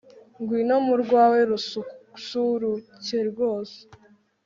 [0.39, 3.77] ngwino mu rwawe rususuruke rwose